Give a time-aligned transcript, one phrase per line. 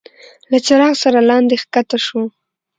[0.51, 2.21] له څراغ سره لاندي کښته شو.